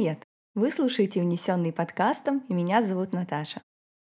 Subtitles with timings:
[0.00, 0.24] Привет!
[0.54, 3.60] Вы слушаете «Унесенный подкастом» и меня зовут Наташа.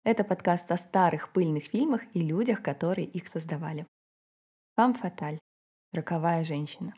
[0.04, 3.88] Это подкаст о старых пыльных фильмах и людях, которые их создавали.
[4.76, 5.40] Фам Фаталь.
[5.92, 6.94] Роковая женщина.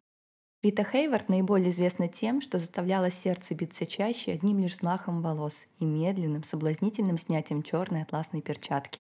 [0.62, 5.86] Рита Хейвард наиболее известна тем, что заставляла сердце биться чаще одним лишь взмахом волос и
[5.86, 9.00] медленным, соблазнительным снятием черной атласной перчатки.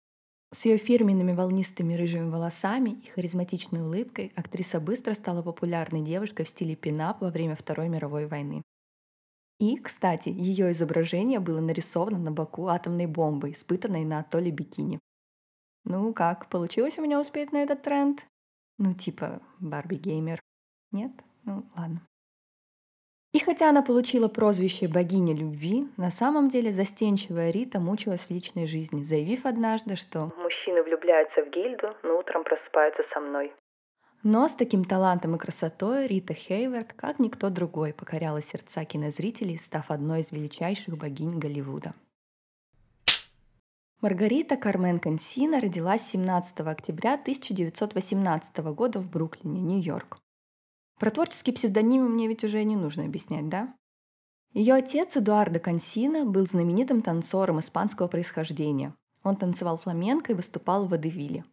[0.53, 6.49] С ее фирменными волнистыми рыжими волосами и харизматичной улыбкой актриса быстро стала популярной девушкой в
[6.49, 8.61] стиле пинап во время Второй мировой войны.
[9.61, 14.99] И, кстати, ее изображение было нарисовано на боку атомной бомбы, испытанной на атолле Бикини.
[15.83, 18.25] Ну как, получилось у меня успеть на этот тренд?
[18.79, 20.39] Ну типа Барби-геймер.
[20.91, 21.11] Нет?
[21.45, 22.02] Ну ладно.
[23.33, 28.66] И хотя она получила прозвище «богиня любви», на самом деле застенчивая Рита мучилась в личной
[28.66, 33.53] жизни, заявив однажды, что «Мужчины влюбляются в гильду, но утром просыпаются со мной».
[34.23, 39.89] Но с таким талантом и красотой Рита Хейвард, как никто другой, покоряла сердца кинозрителей, став
[39.89, 41.95] одной из величайших богинь Голливуда.
[43.99, 50.19] Маргарита Кармен Консина родилась 17 октября 1918 года в Бруклине, Нью-Йорк.
[50.99, 53.73] Про творческий псевдоним мне ведь уже не нужно объяснять, да?
[54.53, 58.94] Ее отец Эдуардо Консина был знаменитым танцором испанского происхождения.
[59.23, 61.44] Он танцевал фламенко и выступал в Водевиле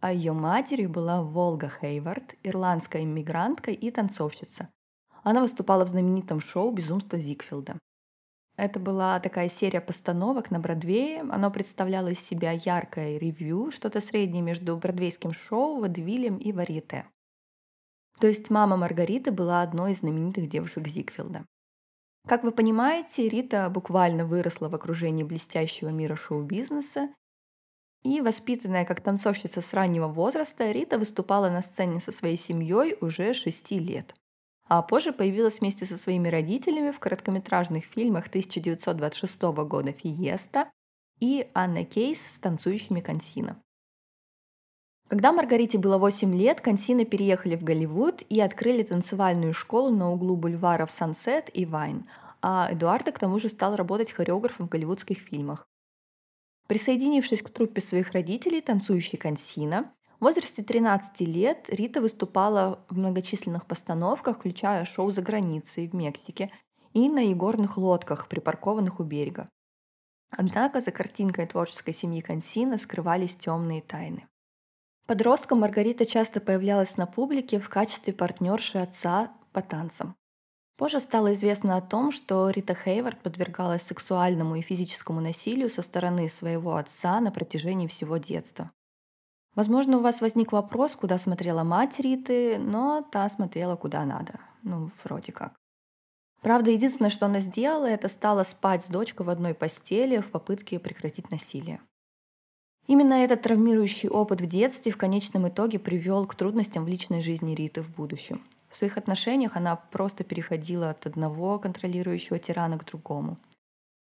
[0.00, 4.68] а ее матерью была Волга Хейвард, ирландская иммигрантка и танцовщица.
[5.22, 7.78] Она выступала в знаменитом шоу «Безумство Зигфилда».
[8.56, 11.20] Это была такая серия постановок на Бродвее.
[11.20, 17.06] Оно представляло из себя яркое ревью, что-то среднее между бродвейским шоу, водевилем и варьете.
[18.18, 21.46] То есть мама Маргариты была одной из знаменитых девушек Зигфилда.
[22.28, 27.08] Как вы понимаете, Рита буквально выросла в окружении блестящего мира шоу-бизнеса
[28.02, 33.34] и воспитанная как танцовщица с раннего возраста, Рита выступала на сцене со своей семьей уже
[33.34, 34.14] 6 лет.
[34.68, 40.70] А позже появилась вместе со своими родителями в короткометражных фильмах 1926 года «Фиеста»
[41.18, 43.60] и «Анна Кейс с танцующими консино».
[45.08, 50.36] Когда Маргарите было 8 лет, Консина переехали в Голливуд и открыли танцевальную школу на углу
[50.36, 52.04] бульваров Сансет и Вайн,
[52.40, 55.66] а Эдуарда к тому же стал работать хореографом в голливудских фильмах.
[56.70, 63.66] Присоединившись к труппе своих родителей, танцующей консина, в возрасте 13 лет Рита выступала в многочисленных
[63.66, 66.52] постановках, включая шоу за границей в Мексике
[66.92, 69.48] и на игорных лодках, припаркованных у берега.
[70.30, 74.28] Однако за картинкой творческой семьи Консина скрывались темные тайны.
[75.06, 80.14] Подростком Маргарита часто появлялась на публике в качестве партнерши отца по танцам.
[80.80, 86.26] Позже стало известно о том, что Рита Хейвард подвергалась сексуальному и физическому насилию со стороны
[86.30, 88.70] своего отца на протяжении всего детства.
[89.54, 94.40] Возможно, у вас возник вопрос, куда смотрела мать Риты, но та смотрела куда надо.
[94.62, 95.52] Ну, вроде как.
[96.40, 100.78] Правда, единственное, что она сделала, это стала спать с дочкой в одной постели в попытке
[100.78, 101.82] прекратить насилие.
[102.86, 107.54] Именно этот травмирующий опыт в детстве в конечном итоге привел к трудностям в личной жизни
[107.54, 108.42] Риты в будущем.
[108.70, 113.36] В своих отношениях она просто переходила от одного контролирующего тирана к другому.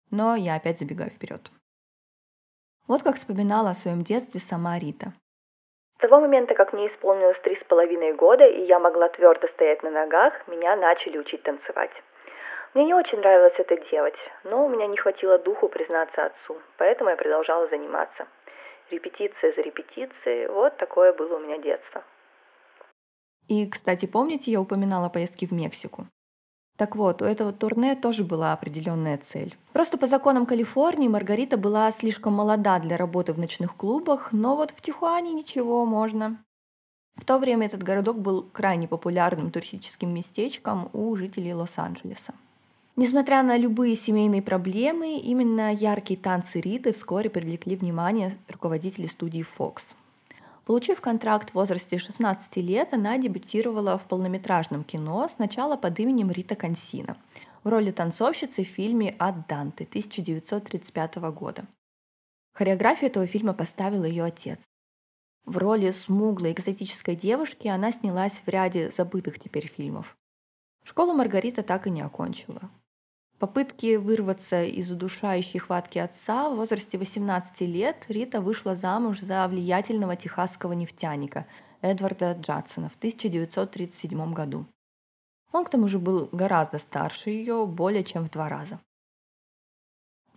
[0.09, 1.51] Но я опять забегаю вперед.
[2.87, 5.13] Вот как вспоминала о своем детстве сама Рита.
[5.97, 9.81] С того момента, как мне исполнилось три с половиной года, и я могла твердо стоять
[9.83, 11.91] на ногах, меня начали учить танцевать.
[12.73, 17.11] Мне не очень нравилось это делать, но у меня не хватило духу признаться отцу, поэтому
[17.11, 18.27] я продолжала заниматься.
[18.91, 22.03] Репетиция за репетицией, вот такое было у меня детство.
[23.47, 26.07] И, кстати, помните, я упоминала поездки в Мексику?
[26.77, 29.55] Так вот, у этого турне тоже была определенная цель.
[29.71, 34.71] Просто по законам Калифорнии Маргарита была слишком молода для работы в ночных клубах, но вот
[34.71, 36.37] в Тихуане ничего можно.
[37.15, 42.33] В то время этот городок был крайне популярным туристическим местечком у жителей Лос-Анджелеса.
[42.97, 49.95] Несмотря на любые семейные проблемы, именно яркие танцы Риты вскоре привлекли внимание руководителей студии Fox.
[50.65, 56.55] Получив контракт в возрасте 16 лет, она дебютировала в полнометражном кино сначала под именем Рита
[56.55, 57.17] Консина
[57.63, 61.65] в роли танцовщицы в фильме «Ад Данте» 1935 года.
[62.53, 64.59] Хореографию этого фильма поставил ее отец.
[65.45, 70.17] В роли смуглой экзотической девушки она снялась в ряде забытых теперь фильмов.
[70.83, 72.71] Школу Маргарита так и не окончила.
[73.39, 80.15] Попытки вырваться из удушающей хватки отца в возрасте 18 лет Рита вышла замуж за влиятельного
[80.15, 81.45] техасского нефтяника
[81.81, 84.65] Эдварда Джадсона в 1937 году.
[85.51, 88.79] Он к тому же был гораздо старше ее, более чем в два раза.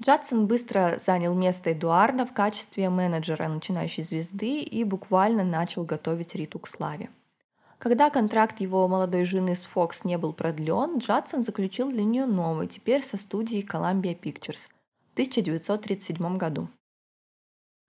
[0.00, 6.58] Джадсон быстро занял место Эдуарда в качестве менеджера начинающей звезды и буквально начал готовить Риту
[6.60, 7.10] к славе.
[7.78, 12.66] Когда контракт его молодой жены с Fox не был продлен, Джадсон заключил для нее новый,
[12.66, 14.68] теперь со студией Columbia Pictures
[15.10, 16.68] в 1937 году.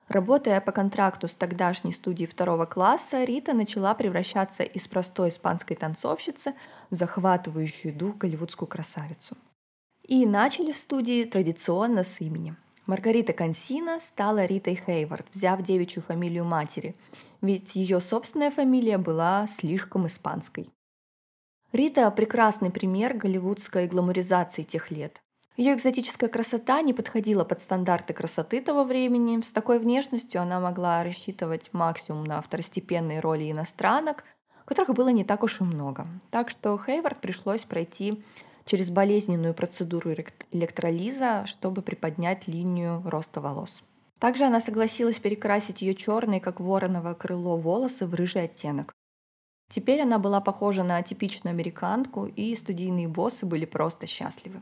[0.08, 6.56] Работая по контракту с тогдашней студией второго класса, Рита начала превращаться из простой испанской танцовщицы
[6.90, 9.38] в захватывающую дух голливудскую красавицу.
[10.04, 12.56] И начали в студии традиционно с имени.
[12.88, 16.96] Маргарита Консина стала Ритой Хейвард, взяв девичью фамилию матери,
[17.42, 20.70] ведь ее собственная фамилия была слишком испанской.
[21.72, 25.22] Рита– прекрасный пример голливудской гламуризации тех лет.
[25.56, 29.42] Ее экзотическая красота не подходила под стандарты красоты того времени.
[29.42, 34.24] С такой внешностью она могла рассчитывать максимум на второстепенные роли иностранок,
[34.66, 36.08] которых было не так уж и много.
[36.32, 38.24] Так что Хейвард пришлось пройти
[38.66, 40.12] через болезненную процедуру
[40.52, 43.82] электролиза, чтобы приподнять линию роста волос.
[44.20, 48.94] Также она согласилась перекрасить ее черные, как вороново крыло, волосы в рыжий оттенок.
[49.70, 54.62] Теперь она была похожа на типичную американку, и студийные боссы были просто счастливы.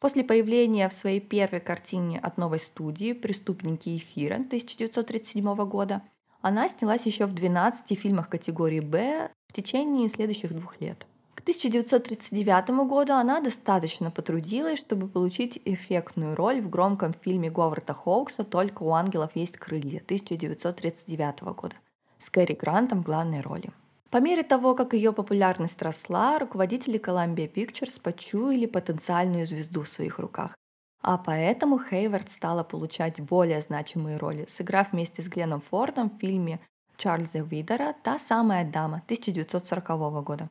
[0.00, 6.02] После появления в своей первой картине от новой студии «Преступники эфира» 1937 года
[6.40, 11.04] она снялась еще в 12 фильмах категории «Б» в течение следующих двух лет.
[11.48, 18.44] К 1939 году она достаточно потрудилась, чтобы получить эффектную роль в громком фильме Говарда Хоукса
[18.44, 21.74] «Только у ангелов есть крылья» 1939 года
[22.18, 23.70] с Кэрри Грантом в главной роли.
[24.10, 30.18] По мере того, как ее популярность росла, руководители Columbia Pictures почуяли потенциальную звезду в своих
[30.18, 30.54] руках.
[31.00, 36.60] А поэтому Хейвард стала получать более значимые роли, сыграв вместе с Гленном Фордом в фильме
[36.98, 40.50] Чарльза Видера «Та самая дама» 1940 года.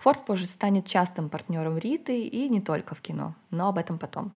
[0.00, 4.32] Форд позже станет частым партнером Риты и не только в кино, но об этом потом.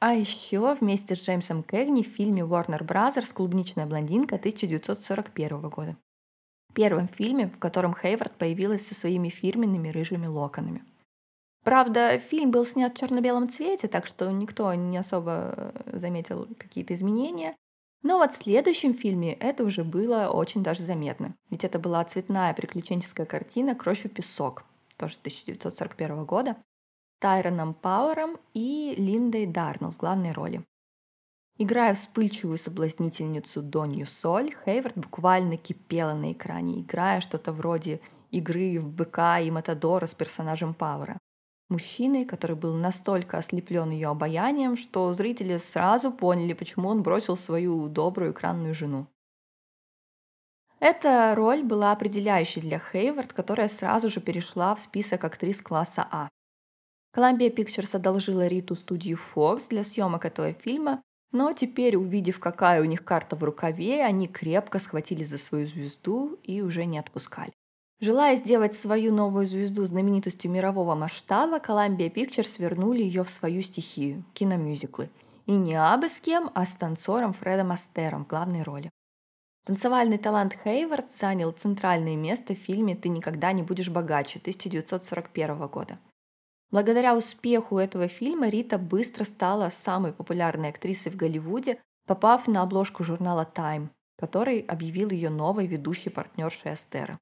[0.00, 3.32] А еще вместе с Джеймсом Кэгни в фильме Warner Bros.
[3.32, 5.96] «Клубничная блондинка» 1941 года
[6.74, 10.84] первом фильме, в котором Хейвард появилась со своими фирменными рыжими локонами.
[11.62, 16.92] Правда, фильм был снят в черно-белом цвете, так что никто не особо э, заметил какие-то
[16.92, 17.56] изменения.
[18.02, 21.34] Но вот в следующем фильме это уже было очень даже заметно.
[21.48, 24.64] Ведь это была цветная приключенческая картина «Кровь и песок»,
[24.96, 26.56] тоже 1941 года,
[27.20, 30.64] Тайроном Пауэром и Линдой Дарнелл в главной роли.
[31.56, 38.00] Играя вспыльчивую соблазнительницу Донью Соль, Хейвард буквально кипела на экране, играя что-то вроде
[38.32, 41.18] игры в быка и Матадора с персонажем Пауэра.
[41.70, 47.88] Мужчиной, который был настолько ослеплен ее обаянием, что зрители сразу поняли, почему он бросил свою
[47.88, 49.06] добрую экранную жену.
[50.84, 56.28] Эта роль была определяющей для Хейвард, которая сразу же перешла в список актрис класса А.
[57.16, 61.00] Columbia Pictures одолжила Риту студию Fox для съемок этого фильма,
[61.32, 66.38] но теперь, увидев, какая у них карта в рукаве, они крепко схватили за свою звезду
[66.42, 67.54] и уже не отпускали.
[68.00, 74.22] Желая сделать свою новую звезду знаменитостью мирового масштаба, Columbia Pictures вернули ее в свою стихию–
[74.34, 75.08] киномюзиклы.
[75.46, 78.90] И не абы с кем, а с танцором Фредом Астером в главной роли.
[79.64, 85.98] Танцевальный талант Хейвард занял центральное место в фильме «Ты никогда не будешь богаче» 1941 года.
[86.70, 93.04] Благодаря успеху этого фильма Рита быстро стала самой популярной актрисой в Голливуде, попав на обложку
[93.04, 97.18] журнала Time, который объявил ее новой ведущей партнершей Астера.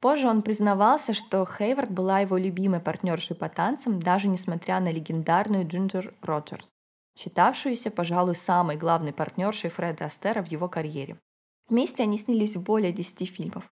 [0.00, 5.64] Позже он признавался, что Хейвард была его любимой партнершей по танцам, даже несмотря на легендарную
[5.64, 6.70] Джинджер Роджерс,
[7.16, 11.16] считавшуюся, пожалуй, самой главной партнершей Фреда Астера в его карьере.
[11.68, 13.68] Вместе они снялись в более 10 фильмов.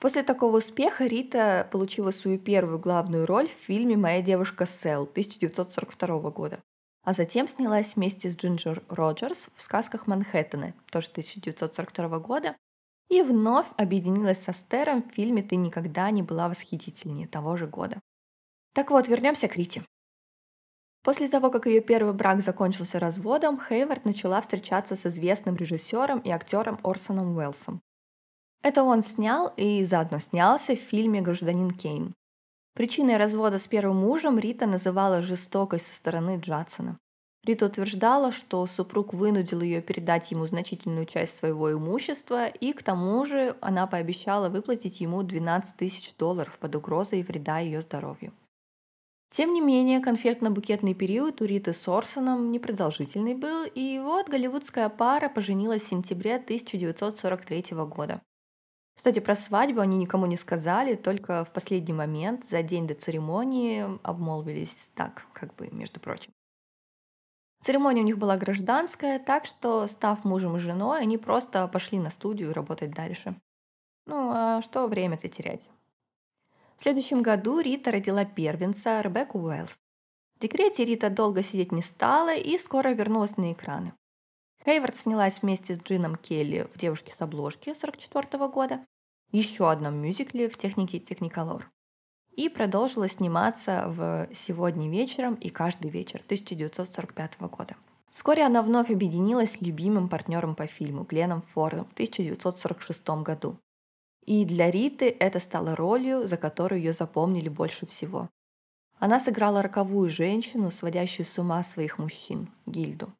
[0.00, 6.30] После такого успеха Рита получила свою первую главную роль в фильме «Моя девушка Сэл» 1942
[6.30, 6.60] года,
[7.04, 12.56] а затем снялась вместе с Джинджер Роджерс в «Сказках Манхэттена» тоже 1942 года
[13.10, 18.00] и вновь объединилась со Стером в фильме «Ты никогда не была восхитительнее» того же года.
[18.74, 19.84] Так вот, вернемся к Рите.
[21.04, 26.30] После того, как ее первый брак закончился разводом, Хейвард начала встречаться с известным режиссером и
[26.30, 27.82] актером Орсоном Уэллсом.
[28.62, 32.14] Это он снял и заодно снялся в фильме «Гражданин Кейн».
[32.74, 36.98] Причиной развода с первым мужем Рита называла жестокость со стороны Джадсона.
[37.44, 43.26] Рита утверждала, что супруг вынудил ее передать ему значительную часть своего имущества, и к тому
[43.26, 48.32] же она пообещала выплатить ему 12 тысяч долларов под угрозой вреда ее здоровью.
[49.34, 55.28] Тем не менее, конфетно-букетный период у Риты с Орсоном непродолжительный был, и вот голливудская пара
[55.28, 58.22] поженилась в сентябре 1943 года.
[58.94, 63.98] Кстати, про свадьбу они никому не сказали, только в последний момент, за день до церемонии,
[64.04, 66.32] обмолвились так, как бы, между прочим.
[67.60, 72.10] Церемония у них была гражданская, так что, став мужем и женой, они просто пошли на
[72.10, 73.34] студию работать дальше.
[74.06, 75.70] Ну, а что время-то терять?
[76.76, 79.78] В следующем году Рита родила первенца Ребекку Уэллс.
[80.36, 83.92] В декрете Рита долго сидеть не стала и скоро вернулась на экраны.
[84.64, 88.86] Хейвард снялась вместе с Джином Келли в «Девушке с обложки» 1944 года,
[89.30, 91.70] еще одном мюзикле в технике Техниколор.
[92.32, 97.76] И продолжила сниматься в «Сегодня вечером» и «Каждый вечер» 1945 года.
[98.12, 103.58] Вскоре она вновь объединилась с любимым партнером по фильму Гленом Фордом в 1946 году.
[104.26, 108.30] И для Риты это стало ролью, за которую ее запомнили больше всего.
[108.98, 113.12] Она сыграла роковую женщину, сводящую с ума своих мужчин, Гильду.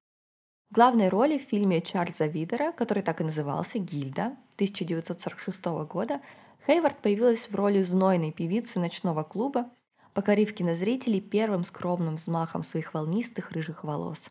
[0.71, 6.21] В главной роли в фильме Чарльза Видера, который так и назывался «Гильда» 1946 года,
[6.67, 9.71] Хейвард появилась в роли знойной певицы ночного клуба,
[10.15, 14.31] покорив кинозрителей первым скромным взмахом своих волнистых рыжих волос.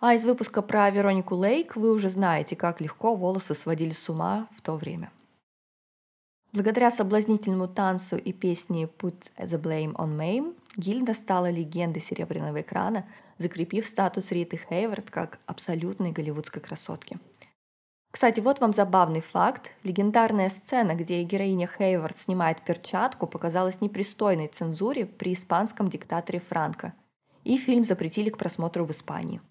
[0.00, 4.48] А из выпуска про Веронику Лейк вы уже знаете, как легко волосы сводили с ума
[4.56, 5.10] в то время.
[6.56, 13.04] Благодаря соблазнительному танцу и песне «Put the Blame on Mame» Гильда стала легендой серебряного экрана,
[13.36, 17.18] закрепив статус Риты Хейвард как абсолютной голливудской красотки.
[18.10, 19.70] Кстати, вот вам забавный факт.
[19.82, 26.94] Легендарная сцена, где героиня Хейвард снимает перчатку, показалась непристойной цензуре при испанском диктаторе Франко.
[27.44, 29.42] И фильм запретили к просмотру в Испании.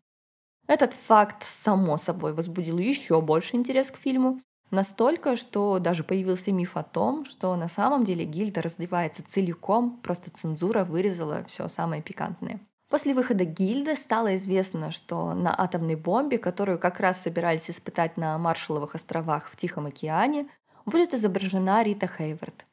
[0.65, 4.41] Этот факт, само собой, возбудил еще больше интерес к фильму,
[4.75, 10.29] Настолько, что даже появился миф о том, что на самом деле гильда раздевается целиком, просто
[10.31, 12.59] цензура вырезала все самое пикантное.
[12.89, 18.37] После выхода гильды стало известно, что на атомной бомбе, которую как раз собирались испытать на
[18.37, 20.49] Маршалловых островах в Тихом океане,
[20.85, 22.65] будет изображена Рита Хейвард.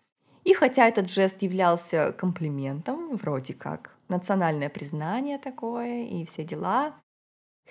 [0.43, 6.95] И хотя этот жест являлся комплиментом, вроде как, национальное признание такое и все дела,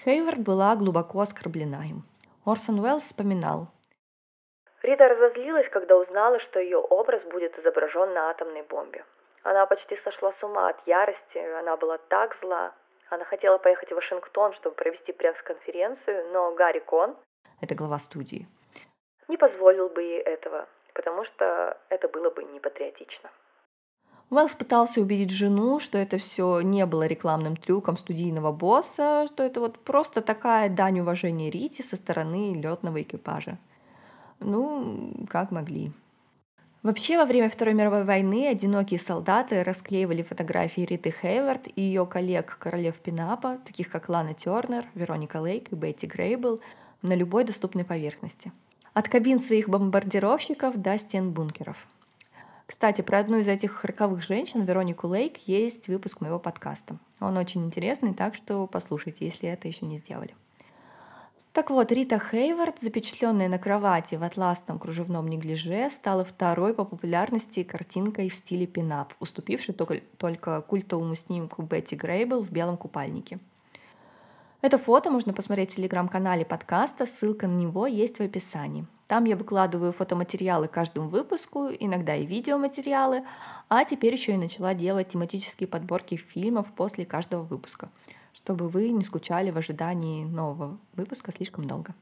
[0.05, 2.05] Хейвард была глубоко оскорблена им.
[2.45, 3.67] Орсон Уэллс вспоминал,
[4.83, 9.05] Рита разозлилась, когда узнала, что ее образ будет изображен на атомной бомбе.
[9.43, 12.73] Она почти сошла с ума от ярости, она была так зла.
[13.09, 17.15] Она хотела поехать в Вашингтон, чтобы провести пресс-конференцию, но Гарри Кон,
[17.59, 18.47] это глава студии,
[19.27, 23.29] не позволил бы ей этого, потому что это было бы непатриотично.
[24.29, 29.59] Уэллс пытался убедить жену, что это все не было рекламным трюком студийного босса, что это
[29.59, 33.57] вот просто такая дань уважения Рите со стороны летного экипажа.
[34.41, 35.91] Ну, как могли.
[36.83, 42.57] Вообще, во время Второй мировой войны одинокие солдаты расклеивали фотографии Риты Хейвард и ее коллег
[42.57, 46.59] королев Пинапа, таких как Лана Тернер, Вероника Лейк и Бетти Грейбл,
[47.03, 48.51] на любой доступной поверхности.
[48.93, 51.87] От кабин своих бомбардировщиков до стен бункеров.
[52.65, 56.97] Кстати, про одну из этих роковых женщин, Веронику Лейк, есть выпуск моего подкаста.
[57.19, 60.33] Он очень интересный, так что послушайте, если это еще не сделали.
[61.53, 67.63] Так вот, Рита Хейвард, запечатленная на кровати в атласном кружевном неглиже, стала второй по популярности
[67.63, 73.39] картинкой в стиле пинап, уступившей только, только культовому снимку Бетти Грейбл в белом купальнике.
[74.61, 78.85] Это фото можно посмотреть в телеграм-канале подкаста, ссылка на него есть в описании.
[79.07, 83.25] Там я выкладываю фотоматериалы каждому выпуску, иногда и видеоматериалы,
[83.67, 87.89] а теперь еще и начала делать тематические подборки фильмов после каждого выпуска–
[88.33, 91.93] чтобы вы не скучали в ожидании нового выпуска слишком долго.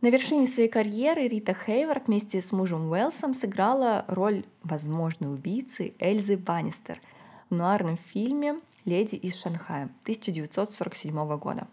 [0.00, 6.36] На вершине своей карьеры Рита Хейвард вместе с мужем Уэлсом сыграла роль возможной убийцы Эльзы
[6.36, 7.00] Баннистер
[7.48, 11.68] в нуарном фильме «Леди из Шанхая» 1947 года.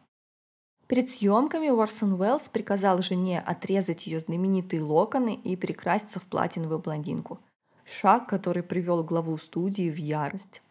[0.88, 7.40] Перед съемками Уорсон Уэллс приказал жене отрезать ее знаменитые локоны и перекраситься в платиновую блондинку.
[7.86, 10.62] Шаг, который привел главу студии в ярость.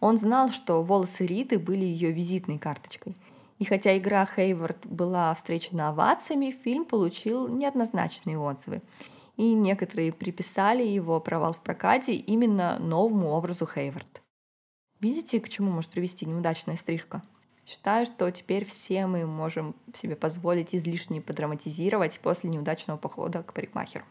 [0.00, 3.16] Он знал, что волосы Риты были ее визитной карточкой.
[3.58, 8.82] И хотя игра Хейвард была встречена овациями, фильм получил неоднозначные отзывы.
[9.36, 14.22] И некоторые приписали его провал в прокате именно новому образу Хейвард.
[15.00, 17.22] Видите, к чему может привести неудачная стрижка?
[17.64, 24.04] Считаю, что теперь все мы можем себе позволить излишне подраматизировать после неудачного похода к парикмахеру.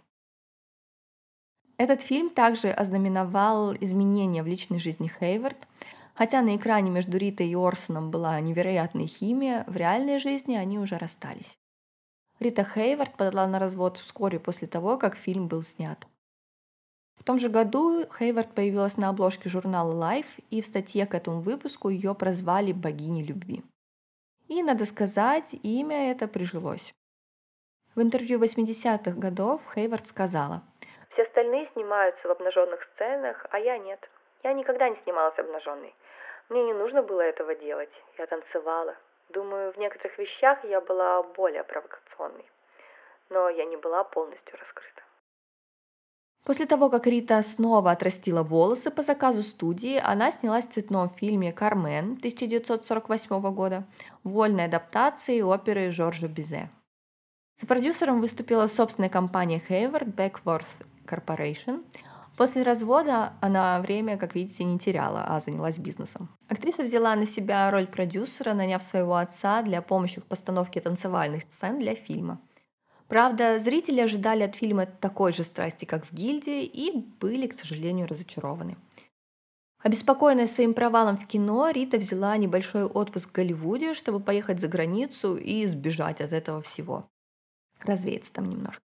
[1.77, 5.60] Этот фильм также ознаменовал изменения в личной жизни Хейвард.
[6.15, 10.98] Хотя на экране между Ритой и Орсоном была невероятная химия, в реальной жизни они уже
[10.98, 11.55] расстались.
[12.39, 16.07] Рита Хейвард подала на развод вскоре после того, как фильм был снят.
[17.17, 21.41] В том же году Хейвард появилась на обложке журнала Life, и в статье к этому
[21.41, 23.63] выпуску ее прозвали богиней любви.
[24.48, 26.93] И, надо сказать, имя это прижилось.
[27.93, 30.63] В интервью 80-х годов Хейвард сказала–
[31.48, 34.00] остальные снимаются в обнаженных сценах, а я нет.
[34.44, 35.96] Я никогда не снималась обнаженной.
[36.50, 37.89] Мне не нужно было этого делать.
[38.18, 38.96] Я танцевала.
[39.30, 42.46] Думаю, в некоторых вещах я была более провокационной.
[43.30, 45.01] но я не была полностью раскрыта.
[46.46, 51.51] После того, как Рита снова отрастила волосы по заказу студии, она снялась в цветном фильме
[51.51, 53.84] «Кармен» 1948 года,
[54.24, 56.70] вольной адаптации оперы Жоржа Бизе.
[57.60, 60.72] С продюсером выступила собственная компания Hayward Backworth
[61.07, 61.83] Corporation.
[62.37, 66.29] После развода она время, как видите, не теряла, а занялась бизнесом.
[66.47, 71.79] Актриса взяла на себя роль продюсера, наняв своего отца для помощи в постановке танцевальных сцен
[71.79, 72.39] для фильма.
[73.07, 78.07] Правда, зрители ожидали от фильма такой же страсти, как в «Гильдии», и были, к сожалению,
[78.07, 78.77] разочарованы.
[79.81, 85.37] Обеспокоенная своим провалом в кино, Рита взяла небольшой отпуск в Голливуде, чтобы поехать за границу
[85.37, 87.05] и сбежать от этого всего.
[87.83, 88.81] Развеяться там немножко.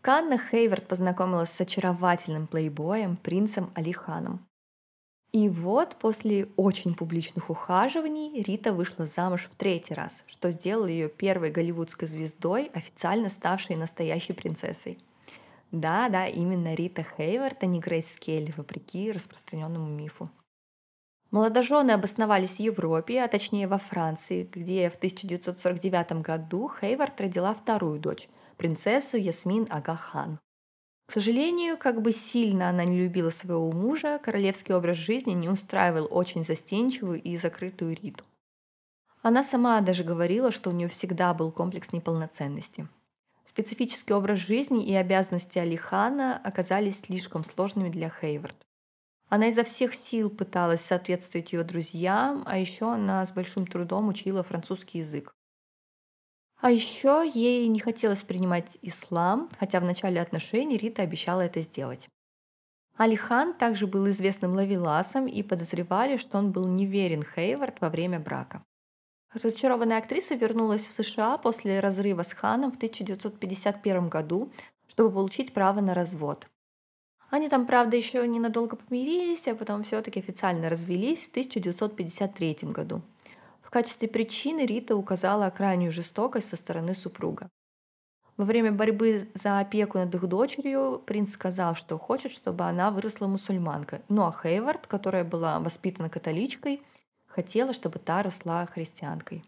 [0.00, 4.46] В Каннах Хейвард познакомилась с очаровательным плейбоем принцем Алиханом.
[5.30, 11.10] И вот после очень публичных ухаживаний Рита вышла замуж в третий раз, что сделало ее
[11.10, 14.98] первой голливудской звездой, официально ставшей настоящей принцессой.
[15.70, 20.30] Да, да, именно Рита Хейвард, а не Грейс Келли, вопреки распространенному мифу.
[21.30, 28.00] Молодожены обосновались в Европе, а точнее во Франции, где в 1949 году Хейвард родила вторую
[28.00, 28.28] дочь,
[28.60, 30.38] принцессу Ясмин Агахан.
[31.06, 36.06] К сожалению, как бы сильно она не любила своего мужа, королевский образ жизни не устраивал
[36.10, 38.22] очень застенчивую и закрытую Риту.
[39.22, 42.86] Она сама даже говорила, что у нее всегда был комплекс неполноценности.
[43.46, 48.58] Специфический образ жизни и обязанности Алихана оказались слишком сложными для Хейвард.
[49.30, 54.42] Она изо всех сил пыталась соответствовать ее друзьям, а еще она с большим трудом учила
[54.42, 55.32] французский язык.
[56.60, 62.08] А еще ей не хотелось принимать ислам, хотя в начале отношений Рита обещала это сделать.
[62.96, 68.62] Алихан также был известным лавеласом и подозревали, что он был неверен Хейвард во время брака.
[69.32, 74.52] Разочарованная актриса вернулась в США после разрыва с Ханом в 1951 году,
[74.86, 76.46] чтобы получить право на развод.
[77.30, 83.00] Они там, правда, еще ненадолго помирились, а потом все-таки официально развелись в 1953 году.
[83.70, 87.48] В качестве причины Рита указала крайнюю жестокость со стороны супруга.
[88.36, 93.28] Во время борьбы за опеку над их дочерью принц сказал, что хочет, чтобы она выросла
[93.28, 94.00] мусульманкой.
[94.08, 96.82] Ну а Хейвард, которая была воспитана католичкой,
[97.28, 99.44] хотела, чтобы та росла христианкой.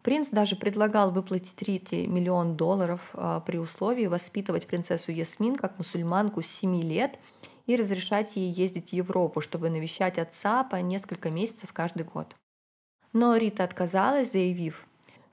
[0.00, 6.40] Принц даже предлагал выплатить Рите миллион долларов а, при условии воспитывать принцессу Ясмин как мусульманку
[6.40, 7.18] с 7 лет
[7.66, 12.34] и разрешать ей ездить в Европу, чтобы навещать отца по несколько месяцев каждый год.
[13.12, 14.84] Но Рита отказалась, заявив,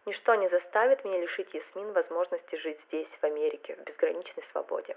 [0.05, 4.95] «Ничто не заставит меня лишить Ясмин возможности жить здесь, в Америке, в безграничной свободе».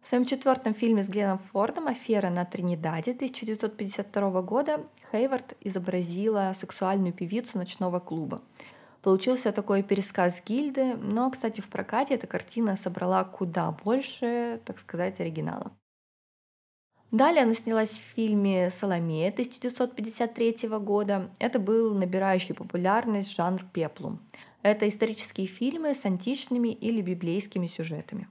[0.00, 7.12] В своем четвертом фильме с Гленом Фордом «Афера на Тринидаде» 1952 года Хейвард изобразила сексуальную
[7.12, 8.40] певицу ночного клуба.
[9.02, 15.18] Получился такой пересказ гильды, но, кстати, в прокате эта картина собрала куда больше, так сказать,
[15.18, 15.72] оригинала.
[17.12, 21.30] Далее она снялась в фильме «Соломея» 1953 года.
[21.38, 24.20] Это был набирающий популярность жанр пеплум.
[24.62, 28.28] Это исторические фильмы с античными или библейскими сюжетами.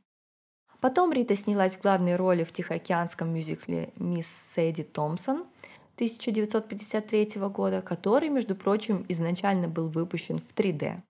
[0.81, 5.45] Потом Рита снялась в главной роли в тихоокеанском мюзикле «Мисс Сэдди Томпсон»
[5.95, 11.01] 1953 года, который, между прочим, изначально был выпущен в 3D.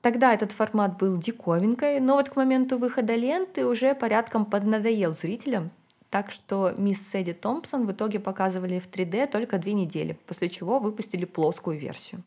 [0.00, 5.72] Тогда этот формат был диковинкой, но вот к моменту выхода ленты уже порядком поднадоел зрителям,
[6.10, 10.78] так что мисс Сэдди Томпсон в итоге показывали в 3D только две недели, после чего
[10.78, 12.24] выпустили плоскую версию.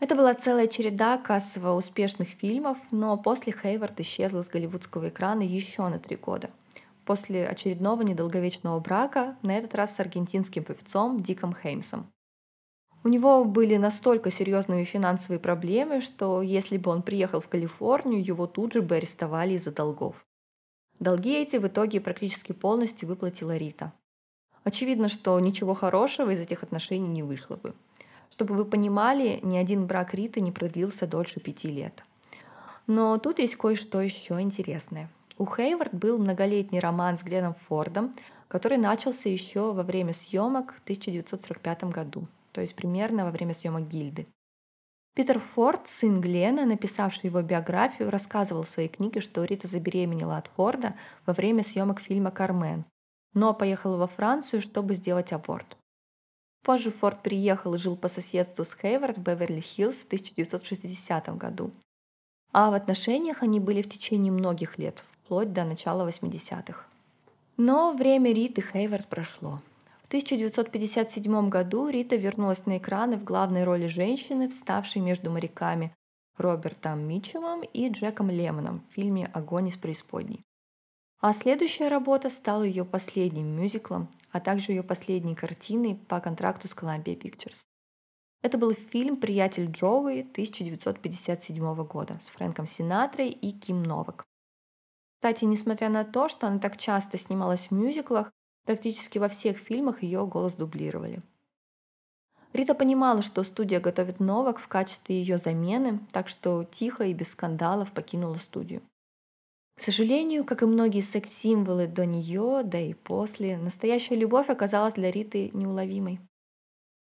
[0.00, 5.88] Это была целая череда кассово успешных фильмов, но после Хейвард исчезла с голливудского экрана еще
[5.88, 6.50] на три года.
[7.04, 12.12] После очередного недолговечного брака, на этот раз с аргентинским певцом Диком Хеймсом.
[13.02, 18.46] У него были настолько серьезные финансовые проблемы, что если бы он приехал в Калифорнию, его
[18.46, 20.14] тут же бы арестовали из-за долгов.
[21.00, 23.92] Долги эти в итоге практически полностью выплатила Рита.
[24.64, 27.74] Очевидно, что ничего хорошего из этих отношений не вышло бы.
[28.30, 32.04] Чтобы вы понимали, ни один брак Риты не продлился дольше пяти лет.
[32.86, 35.08] Но тут есть кое-что еще интересное.
[35.38, 38.12] У Хейвард был многолетний роман с Гленом Фордом,
[38.48, 43.88] который начался еще во время съемок в 1945 году, то есть примерно во время съемок
[43.88, 44.26] Гильды.
[45.18, 50.46] Питер Форд, сын Глена, написавший его биографию, рассказывал в своей книге, что Рита забеременела от
[50.46, 50.94] Форда
[51.26, 52.84] во время съемок фильма «Кармен»,
[53.34, 55.76] но поехала во Францию, чтобы сделать аборт.
[56.64, 61.72] Позже Форд приехал и жил по соседству с Хейвард в Беверли-Хиллз в 1960 году.
[62.52, 66.84] А в отношениях они были в течение многих лет, вплоть до начала 80-х.
[67.56, 69.60] Но время Риты Хейвард прошло.
[70.08, 75.94] В 1957 году Рита вернулась на экраны в главной роли женщины, вставшей между моряками
[76.38, 80.46] Робертом Митчумом и Джеком Лемоном в фильме «Огонь из преисподней».
[81.20, 86.74] А следующая работа стала ее последним мюзиклом, а также ее последней картиной по контракту с
[86.74, 87.66] Columbia Pictures.
[88.40, 94.24] Это был фильм «Приятель Джоуи» 1957 года с Фрэнком Синатрой и Ким Новак.
[95.16, 98.32] Кстати, несмотря на то, что она так часто снималась в мюзиклах,
[98.68, 101.22] практически во всех фильмах ее голос дублировали.
[102.52, 107.30] Рита понимала, что студия готовит Новак в качестве ее замены, так что тихо и без
[107.30, 108.82] скандалов покинула студию.
[109.74, 115.10] К сожалению, как и многие секс-символы до нее, да и после, настоящая любовь оказалась для
[115.10, 116.20] Риты неуловимой.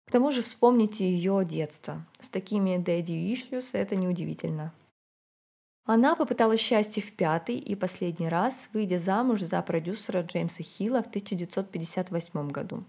[0.05, 2.05] К тому же вспомните ее детство.
[2.19, 4.75] С такими daddy issues это неудивительно.
[5.87, 11.07] Она попыталась счастье в пятый и последний раз, выйдя замуж за продюсера Джеймса Хилла в
[11.07, 12.83] 1958 году.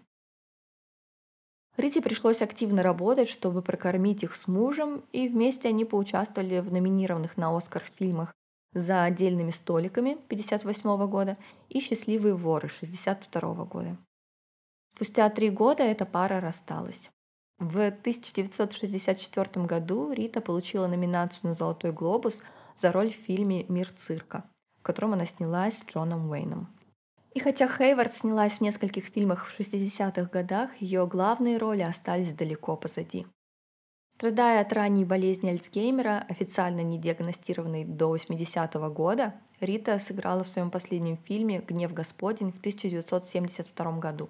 [1.77, 7.37] Рите пришлось активно работать, чтобы прокормить их с мужем, и вместе они поучаствовали в номинированных
[7.37, 8.35] на Оскар фильмах
[8.73, 11.37] за отдельными столиками 1958 года
[11.69, 13.97] и «Счастливые воры» 1962 года.
[14.97, 17.09] Спустя три года эта пара рассталась.
[17.61, 22.41] В 1964 году Рита получила номинацию на «Золотой глобус»
[22.79, 24.45] за роль в фильме «Мир цирка»,
[24.79, 26.69] в котором она снялась с Джоном Уэйном.
[27.35, 32.77] И хотя Хейвард снялась в нескольких фильмах в 60-х годах, ее главные роли остались далеко
[32.77, 33.27] позади.
[34.15, 40.73] Страдая от ранней болезни Альцгеймера, официально не диагностированной до 80-го года, Рита сыграла в своем
[40.73, 44.29] последнем фильме «Гнев Господень» в 1972 году.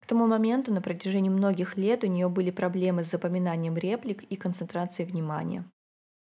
[0.00, 4.36] К тому моменту на протяжении многих лет у нее были проблемы с запоминанием реплик и
[4.36, 5.64] концентрацией внимания.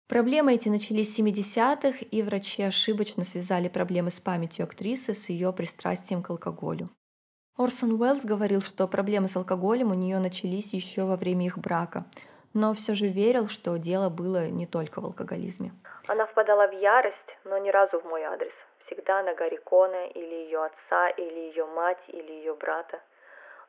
[0.06, 5.50] Проблемы эти начались в 70-х, и врачи ошибочно связали проблемы с памятью актрисы с ее
[5.50, 6.90] пристрастием к алкоголю.
[7.56, 12.04] Орсон Уэллс говорил, что проблемы с алкоголем у нее начались еще во время их брака,
[12.52, 15.72] но все же верил, что дело было не только в алкоголизме.
[16.06, 18.52] Она впадала в ярость, но ни разу в мой адрес.
[18.84, 23.00] Всегда на Гарри Кона, или ее отца, или ее мать, или ее брата.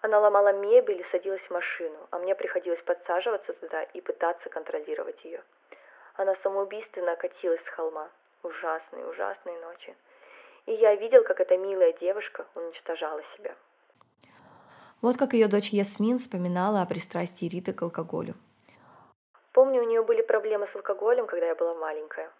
[0.02, 5.24] Она ломала мебель и садилась в машину, а мне приходилось подсаживаться туда и пытаться контролировать
[5.24, 5.42] ее.
[6.18, 8.10] Она самоубийственно катилась с холма.
[8.44, 9.96] Ужасные, ужасные ночи.
[10.66, 13.56] И я видел, как эта милая девушка уничтожала себя.
[15.02, 18.34] Вот как ее дочь Ясмин вспоминала о пристрастии Риты к алкоголю.
[19.52, 22.32] Помню, у нее были проблемы с алкоголем, когда я была маленькая.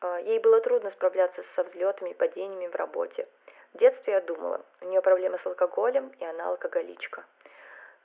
[0.00, 3.26] А, ей было трудно справляться со взлетами и падениями в работе.
[3.72, 7.24] В детстве я думала, у нее проблемы с алкоголем, и она алкоголичка.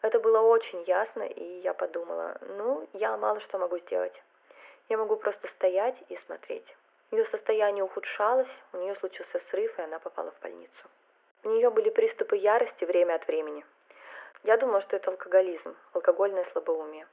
[0.02, 4.14] Это было очень ясно, и я подумала, ну, я мало что могу сделать.
[4.92, 6.68] Я могу просто стоять и смотреть.
[7.12, 10.84] Ее состояние ухудшалось, у нее случился срыв, и она попала в больницу.
[11.46, 13.64] У нее были приступы ярости время от времени.
[14.44, 17.08] Я думала, что это алкоголизм, алкогольное слабоумие.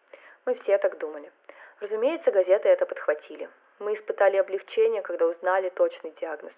[0.45, 1.31] Мы все так думали.
[1.79, 3.49] Разумеется, газеты это подхватили.
[3.79, 6.55] Мы испытали облегчение, когда узнали точный диагноз.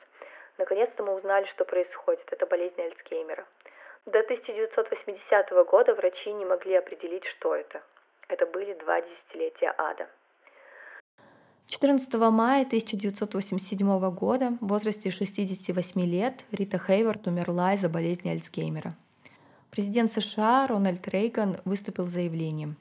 [0.56, 2.32] Наконец-то мы узнали, что происходит.
[2.32, 3.44] Это болезнь Альцгеймера.
[4.06, 7.82] До 1980 года врачи не могли определить, что это.
[8.28, 10.08] Это были два десятилетия ада.
[11.70, 18.90] 14 мая 1987 года в возрасте 68 лет Рита Хейвард умерла из-за болезни Альцгеймера.
[19.70, 22.74] Президент США Рональд Рейган выступил с заявлением.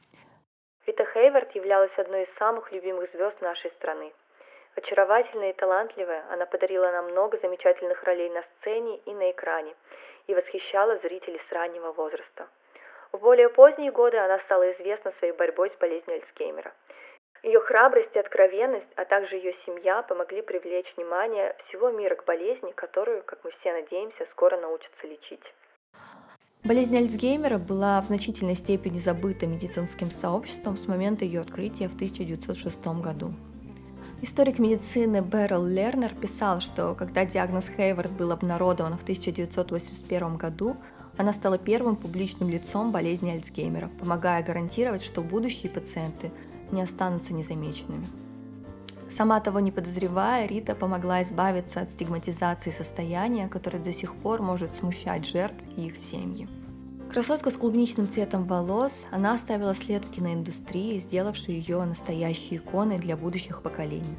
[0.87, 4.11] Рита Хейвард являлась одной из самых любимых звезд нашей страны.
[4.75, 9.75] Очаровательная и талантливая, она подарила нам много замечательных ролей на сцене и на экране
[10.25, 12.47] и восхищала зрителей с раннего возраста.
[13.11, 16.73] В более поздние годы она стала известна своей борьбой с болезнью Альцгеймера–
[17.43, 22.71] ее храбрость и откровенность, а также ее семья помогли привлечь внимание всего мира к болезни,
[22.71, 25.43] которую, как мы все надеемся, скоро научатся лечить.
[26.63, 32.85] Болезнь Альцгеймера была в значительной степени забыта медицинским сообществом с момента ее открытия в 1906
[33.01, 33.29] году.
[34.21, 40.75] Историк медицины Беррел Лернер писал, что когда диагноз Хейвард был обнародован в 1981 году,
[41.17, 46.31] она стала первым публичным лицом болезни Альцгеймера, помогая гарантировать, что будущие пациенты
[46.71, 48.07] не останутся незамеченными.
[49.09, 54.73] Сама того не подозревая, Рита помогла избавиться от стигматизации состояния, которое до сих пор может
[54.73, 56.47] смущать жертв и их семьи.
[57.11, 63.17] Красотка с клубничным цветом волос, она оставила след в киноиндустрии, сделавший ее настоящей иконой для
[63.17, 64.15] будущих поколений.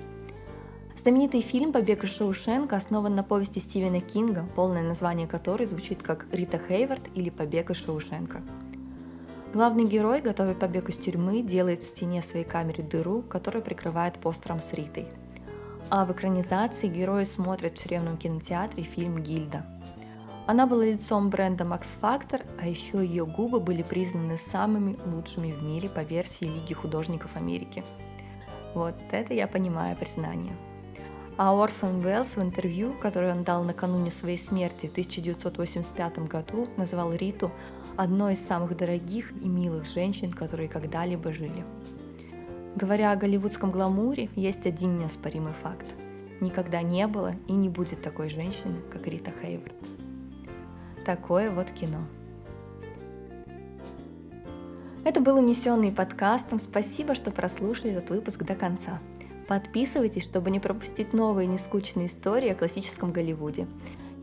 [0.99, 6.27] Знаменитый фильм «Побег из Шоушенка» основан на повести Стивена Кинга, полное название которой звучит как
[6.33, 8.43] «Рита Хейвард» или «Побег из Шоушенка».
[9.53, 14.61] Главный герой, готовя побег из тюрьмы, делает в стене своей камеры дыру, которая прикрывает постером
[14.61, 15.09] с Ритой.
[15.89, 19.67] А в экранизации герои смотрят в тюремном кинотеатре фильм «Гильда».
[20.47, 25.65] Она была лицом бренда Max Factor, а еще ее губы были признаны самыми лучшими в
[25.65, 27.83] мире по версии Лиги художников Америки.
[28.75, 30.57] Вот это я понимаю признание.
[31.37, 37.13] А Орсон Уэллс в интервью, которое он дал накануне своей смерти в 1985 году, назвал
[37.15, 37.51] Риту
[38.01, 41.65] одной из самых дорогих и милых женщин, которые когда-либо жили.
[42.75, 45.87] Говоря о голливудском гламуре, есть один неоспоримый факт.
[46.41, 49.75] Никогда не было и не будет такой женщины, как Рита Хейвард.
[51.05, 52.01] Такое вот кино.
[55.05, 56.59] Это был унесенный подкастом.
[56.59, 58.99] Спасибо, что прослушали этот выпуск до конца.
[59.47, 63.67] Подписывайтесь, чтобы не пропустить новые нескучные истории о классическом Голливуде.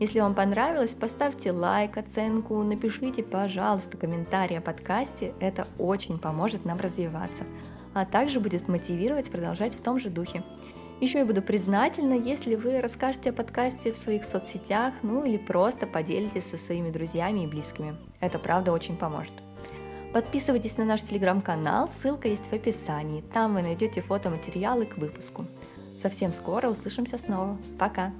[0.00, 5.34] Если вам понравилось, поставьте лайк, оценку, напишите, пожалуйста, комментарий о подкасте.
[5.40, 7.42] Это очень поможет нам развиваться,
[7.94, 10.44] а также будет мотивировать продолжать в том же духе.
[11.00, 15.86] Еще я буду признательна, если вы расскажете о подкасте в своих соцсетях, ну или просто
[15.86, 17.96] поделитесь со своими друзьями и близкими.
[18.20, 19.32] Это правда очень поможет.
[20.12, 23.24] Подписывайтесь на наш телеграм-канал, ссылка есть в описании.
[23.32, 25.44] Там вы найдете фотоматериалы к выпуску.
[26.00, 27.58] Совсем скоро услышимся снова.
[27.78, 28.12] Пока!